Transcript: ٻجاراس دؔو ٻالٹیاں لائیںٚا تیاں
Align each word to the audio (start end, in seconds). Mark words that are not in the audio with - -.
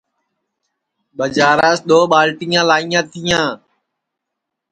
ٻجاراس 1.17 1.79
دؔو 1.89 1.99
ٻالٹیاں 2.11 2.63
لائیںٚا 2.69 3.01
تیاں 3.11 3.47